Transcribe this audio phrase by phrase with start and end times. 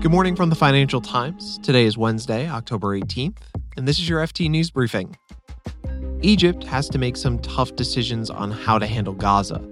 [0.00, 1.58] Good morning from the Financial Times.
[1.58, 3.36] Today is Wednesday, October 18th,
[3.76, 5.14] and this is your FT News Briefing.
[6.22, 9.62] Egypt has to make some tough decisions on how to handle Gaza.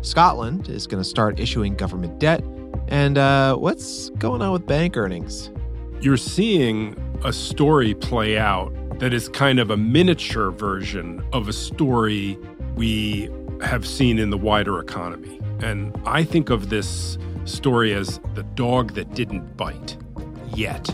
[0.00, 2.44] Scotland is going to start issuing government debt.
[2.86, 5.50] And uh, what's going on with bank earnings?
[6.00, 11.52] You're seeing a story play out that is kind of a miniature version of a
[11.52, 12.38] story
[12.76, 13.28] we
[13.60, 15.40] have seen in the wider economy.
[15.58, 19.96] And I think of this story as the dog that didn't bite
[20.54, 20.88] yet.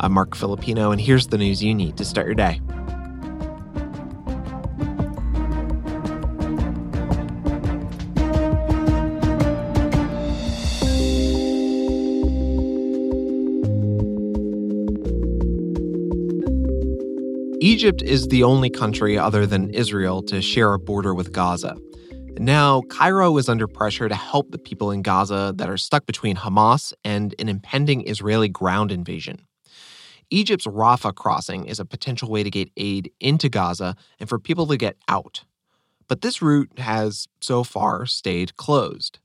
[0.00, 2.60] I'm Marc Filippino, and here's the news you need to start your day.
[17.60, 21.76] Egypt is the only country other than Israel to share a border with Gaza.
[22.38, 26.36] Now, Cairo is under pressure to help the people in Gaza that are stuck between
[26.36, 29.42] Hamas and an impending Israeli ground invasion.
[30.30, 34.66] Egypt's Rafah crossing is a potential way to get aid into Gaza and for people
[34.68, 35.44] to get out.
[36.06, 39.18] But this route has so far stayed closed.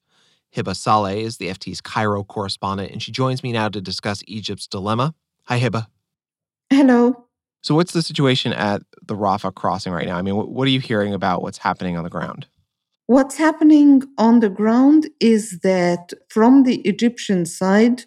[0.55, 4.67] Hiba Saleh is the FT's Cairo correspondent, and she joins me now to discuss Egypt's
[4.67, 5.14] dilemma.
[5.45, 5.88] Hi, Hiba.
[6.70, 7.25] Hello.
[7.61, 10.17] So, what's the situation at the Rafah crossing right now?
[10.17, 12.48] I mean, what are you hearing about what's happening on the ground?
[13.14, 18.05] What's happening on the ground is that from the Egyptian side,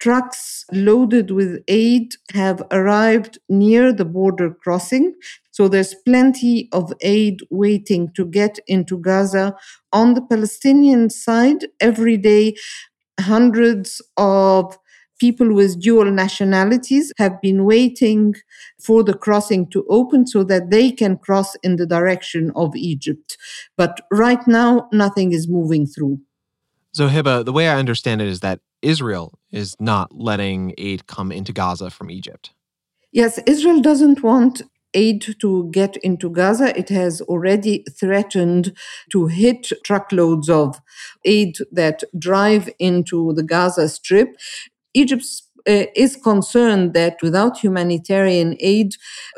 [0.00, 5.14] trucks loaded with aid have arrived near the border crossing.
[5.52, 9.54] So there's plenty of aid waiting to get into Gaza.
[9.92, 12.56] On the Palestinian side, every day,
[13.20, 14.76] hundreds of
[15.18, 18.34] people with dual nationalities have been waiting
[18.80, 23.36] for the crossing to open so that they can cross in the direction of Egypt.
[23.76, 26.20] But right now, nothing is moving through.
[26.92, 31.32] So, Hiba, the way I understand it is that Israel is not letting aid come
[31.32, 32.52] into Gaza from Egypt.
[33.12, 34.62] Yes, Israel doesn't want
[34.94, 36.76] aid to get into Gaza.
[36.78, 38.76] It has already threatened
[39.10, 40.80] to hit truckloads of
[41.24, 44.36] aid that drive into the Gaza Strip.
[45.02, 45.24] Egypt
[45.68, 48.90] uh, is concerned that without humanitarian aid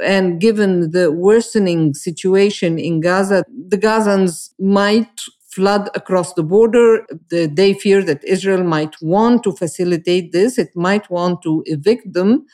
[0.04, 5.16] and given the worsening situation in Gaza, the Gazans might
[5.50, 7.04] flood across the border.
[7.30, 10.58] They fear that Israel might want to facilitate this.
[10.58, 12.46] It might want to evict them.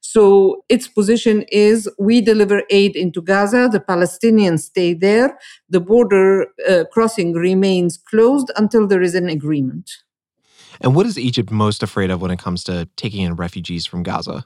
[0.00, 3.70] So its position is we deliver aid into Gaza.
[3.72, 5.38] The Palestinians stay there.
[5.70, 9.90] The border uh, crossing remains closed until there is an agreement.
[10.80, 14.02] And what is Egypt most afraid of when it comes to taking in refugees from
[14.02, 14.44] Gaza?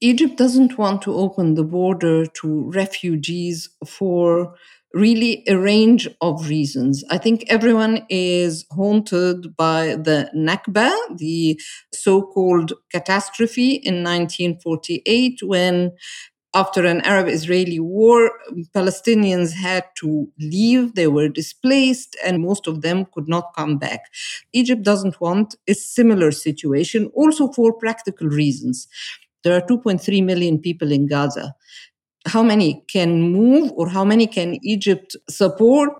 [0.00, 4.54] Egypt doesn't want to open the border to refugees for
[4.94, 7.04] really a range of reasons.
[7.10, 11.60] I think everyone is haunted by the Nakba, the
[11.92, 15.92] so called catastrophe in 1948, when
[16.54, 18.32] after an Arab Israeli war,
[18.74, 24.00] Palestinians had to leave, they were displaced, and most of them could not come back.
[24.52, 28.88] Egypt doesn't want a similar situation, also for practical reasons.
[29.44, 31.54] There are 2.3 million people in Gaza.
[32.26, 35.90] How many can move, or how many can Egypt support?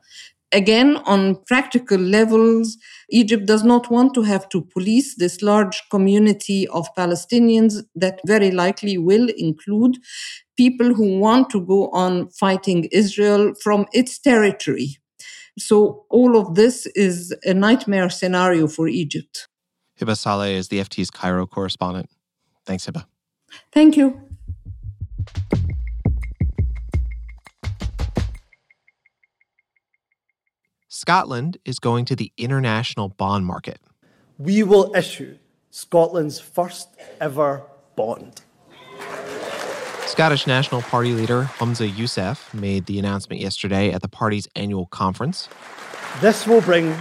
[0.53, 2.79] Again, on practical levels,
[3.11, 8.51] Egypt does not want to have to police this large community of Palestinians that very
[8.51, 9.99] likely will include
[10.57, 14.97] people who want to go on fighting Israel from its territory.
[15.59, 19.49] So, all of this is a nightmare scenario for Egypt.
[20.01, 22.09] Hiba Saleh is the FT's Cairo correspondent.
[22.65, 23.05] Thanks, Hiba.
[23.73, 24.28] Thank you.
[30.99, 33.79] Scotland is going to the international bond market.
[34.37, 35.39] We will issue
[35.71, 36.89] Scotland's first
[37.21, 37.63] ever
[37.95, 38.41] bond.
[40.07, 45.49] Scottish National Party leader Humza Yousaf made the announcement yesterday at the party's annual conference.
[46.21, 46.97] This will bring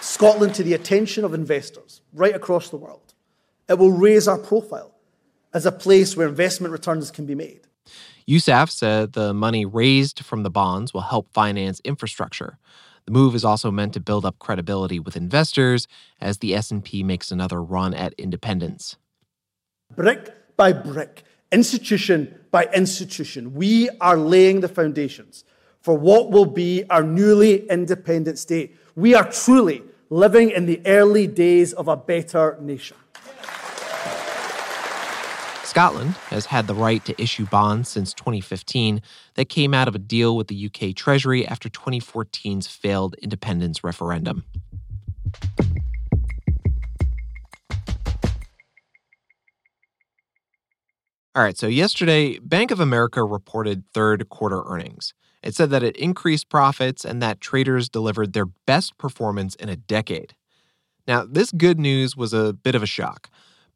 [0.00, 3.12] Scotland to the attention of investors right across the world.
[3.68, 4.94] It will raise our profile
[5.52, 7.60] as a place where investment returns can be made.
[8.28, 12.58] Yousaf said the money raised from the bonds will help finance infrastructure.
[13.04, 15.86] The move is also meant to build up credibility with investors
[16.22, 18.96] as the SNP makes another run at independence.
[19.94, 21.22] Brick by brick,
[21.52, 25.44] institution by institution, we are laying the foundations
[25.82, 28.74] for what will be our newly independent state.
[28.96, 32.96] We are truly living in the early days of a better nation.
[35.64, 39.00] Scotland has had the right to issue bonds since 2015
[39.34, 44.44] that came out of a deal with the UK Treasury after 2014's failed independence referendum.
[51.34, 55.14] All right, so yesterday, Bank of America reported third quarter earnings.
[55.42, 59.76] It said that it increased profits and that traders delivered their best performance in a
[59.76, 60.34] decade.
[61.08, 63.28] Now, this good news was a bit of a shock.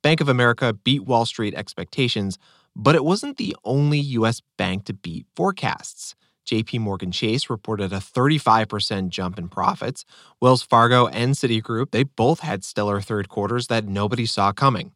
[0.03, 2.39] Bank of America beat Wall Street expectations,
[2.75, 4.41] but it wasn't the only U.S.
[4.57, 6.15] bank to beat forecasts.
[6.47, 10.07] JP Morgan Chase reported a 35% jump in profits.
[10.41, 14.93] Wells Fargo and Citigroup, they both had stellar third quarters that nobody saw coming.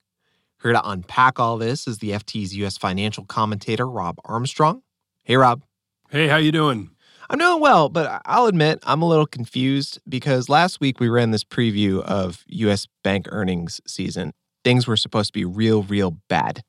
[0.63, 2.79] Here to unpack all this is the FT's U.S.
[2.79, 4.83] financial commentator, Rob Armstrong.
[5.25, 5.63] Hey, Rob.
[6.09, 6.91] Hey, how you doing?
[7.29, 11.33] I'm doing well, but I'll admit I'm a little confused because last week we ran
[11.33, 12.87] this preview of U.S.
[13.03, 14.33] bank earnings season.
[14.65, 16.63] Things were supposed to be real, real bad.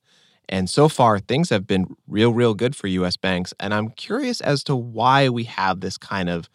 [0.50, 3.54] And so far, things have been real, real good for US banks.
[3.60, 6.50] And I'm curious as to why we have this kind of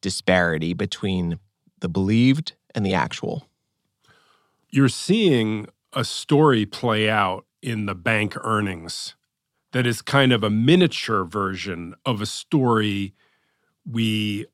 [0.00, 1.38] disparity between
[1.80, 3.46] the believed and the actual.
[4.70, 9.14] You're seeing a story play out in the bank earnings
[9.72, 13.14] that is kind of a miniature version of a story
[13.90, 14.46] we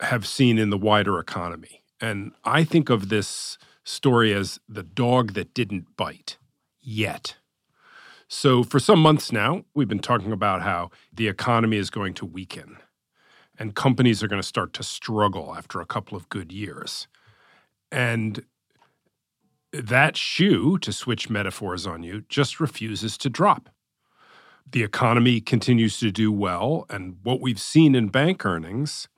[0.00, 1.82] have seen in the wider economy.
[2.00, 3.58] And I think of this
[3.88, 6.38] story as the dog that didn't bite
[6.80, 7.36] yet.
[8.28, 12.26] So, for some months now, we've been talking about how the economy is going to
[12.26, 12.76] weaken
[13.58, 17.08] and companies are going to start to struggle after a couple of good years.
[17.90, 18.44] And
[19.72, 23.68] that shoe, to switch metaphors on you, just refuses to drop.
[24.70, 26.86] The economy continues to do well.
[26.90, 29.08] And what we've seen in bank earnings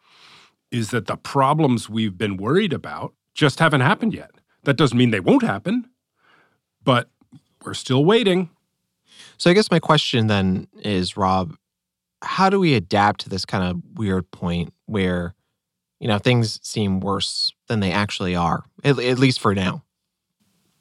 [0.70, 4.30] is that the problems we've been worried about just haven't happened yet.
[4.64, 5.88] That doesn't mean they won't happen,
[6.84, 7.08] but
[7.64, 8.50] we're still waiting.
[9.36, 11.56] So I guess my question then is, Rob,
[12.22, 15.34] how do we adapt to this kind of weird point where,
[15.98, 19.82] you know, things seem worse than they actually are, at, at least for now?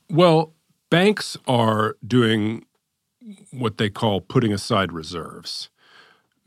[0.10, 0.54] Well,
[0.90, 2.66] banks are doing
[3.52, 5.70] what they call putting aside reserves,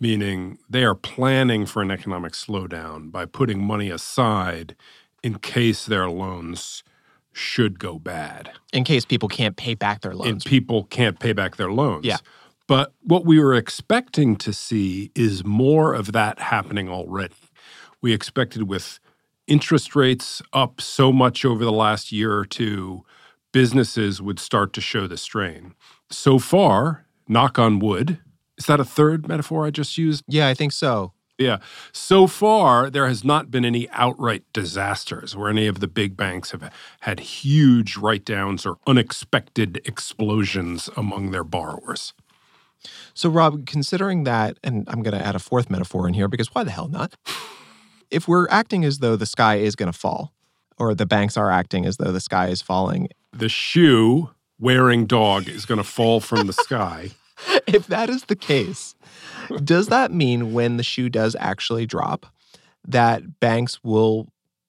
[0.00, 4.74] meaning they are planning for an economic slowdown by putting money aside
[5.22, 6.82] in case their loans
[7.32, 8.50] should go bad.
[8.72, 10.30] In case people can't pay back their loans.
[10.30, 12.04] And people can't pay back their loans.
[12.04, 12.18] Yeah.
[12.66, 17.34] But what we were expecting to see is more of that happening already.
[18.00, 18.98] We expected with
[19.46, 23.04] interest rates up so much over the last year or two
[23.52, 25.74] businesses would start to show the strain.
[26.10, 28.18] So far, knock on wood,
[28.56, 30.24] is that a third metaphor I just used?
[30.28, 31.12] Yeah, I think so.
[31.42, 31.58] Yeah.
[31.92, 36.50] So far, there has not been any outright disasters where any of the big banks
[36.52, 42.12] have had huge write downs or unexpected explosions among their borrowers.
[43.14, 46.54] So, Rob, considering that, and I'm going to add a fourth metaphor in here because
[46.54, 47.14] why the hell not?
[48.12, 50.32] if we're acting as though the sky is going to fall,
[50.78, 54.30] or the banks are acting as though the sky is falling, the shoe
[54.60, 57.10] wearing dog is going to fall from the sky.
[57.66, 58.94] if that is the case,
[59.64, 62.26] does that mean when the shoe does actually drop,
[62.86, 64.28] that banks will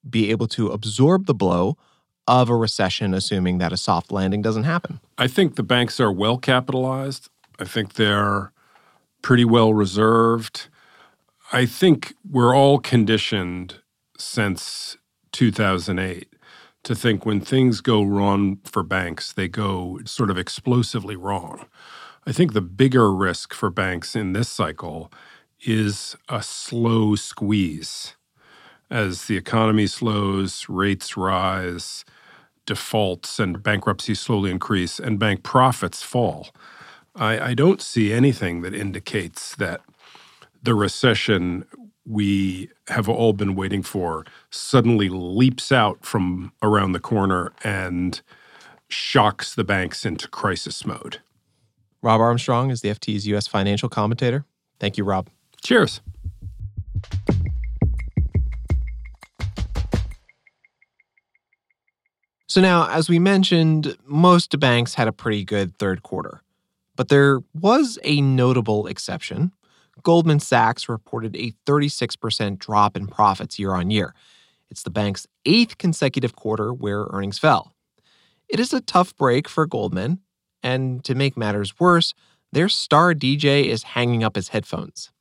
[0.10, 1.78] be able to absorb the blow
[2.28, 5.00] of a recession, assuming that a soft landing doesn't happen?
[5.18, 7.30] I think the banks are well capitalized.
[7.60, 8.52] I think they're
[9.22, 10.68] pretty well reserved.
[11.52, 13.80] I think we're all conditioned
[14.18, 14.98] since
[15.32, 16.30] 2008
[16.84, 21.66] to think when things go wrong for banks, they go sort of explosively wrong.
[22.26, 25.12] I think the bigger risk for banks in this cycle
[25.66, 28.16] is a slow squeeze.
[28.90, 32.06] As the economy slows, rates rise,
[32.66, 36.50] defaults and bankruptcies slowly increase, and bank profits fall.
[37.14, 39.82] I, I don't see anything that indicates that
[40.62, 41.66] the recession
[42.06, 48.22] we have all been waiting for suddenly leaps out from around the corner and
[48.88, 51.20] shocks the banks into crisis mode.
[52.04, 53.48] Rob Armstrong is the FT's U.S.
[53.48, 54.46] financial commentator.
[54.78, 55.30] Thank you, Rob.
[55.62, 56.02] Cheers.
[62.46, 66.44] So, now, as we mentioned, most banks had a pretty good third quarter.
[66.96, 69.54] But there was a notable exception.
[70.04, 74.14] Goldman Sachs reported a 36% drop in profits year on year.
[74.70, 77.74] It's the bank's eighth consecutive quarter where earnings fell.
[78.50, 80.20] It is a tough break for Goldman,
[80.64, 82.14] and to make matters worse,
[82.52, 85.12] their star DJ is hanging up his headphones.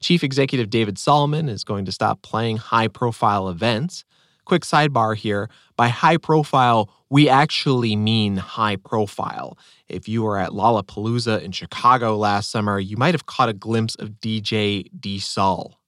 [0.00, 4.04] Chief Executive David Solomon is going to stop playing high profile events.
[4.44, 9.56] Quick sidebar here by high profile, we actually mean high profile.
[9.88, 13.94] If you were at Lollapalooza in Chicago last summer, you might have caught a glimpse
[13.96, 15.78] of DJ D Sol.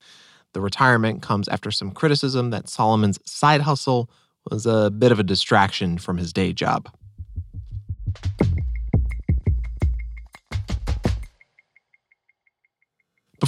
[0.52, 4.08] The retirement comes after some criticism that Solomon's side hustle
[4.50, 6.88] was a bit of a distraction from his day job.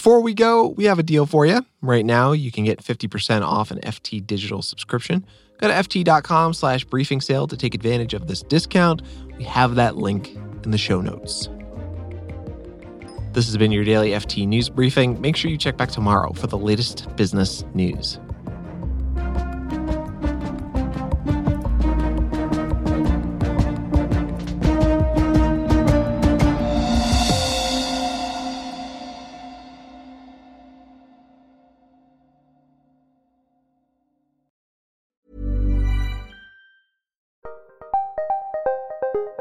[0.06, 1.66] Before we go, we have a deal for you.
[1.82, 5.26] Right now, you can get 50% off an FT digital subscription.
[5.58, 9.02] Go to ft.com slash briefing sale to take advantage of this discount.
[9.36, 10.32] We have that link
[10.62, 11.48] in the show notes.
[13.32, 15.20] This has been your daily FT news briefing.
[15.20, 18.20] Make sure you check back tomorrow for the latest business news.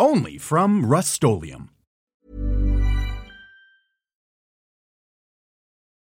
[0.00, 1.70] only from Rust-Oleum